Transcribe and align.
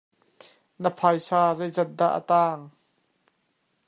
Na 0.81 0.89
phaisa 0.99 1.41
zeizat 1.57 1.89
dah 1.99 2.13
a 2.19 2.21
tang? 2.29 2.63